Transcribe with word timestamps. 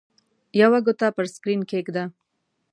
یوه 0.61 0.79
ګوته 0.85 1.07
پر 1.15 1.25
سکرین 1.33 1.61
کېږده. 1.71 2.03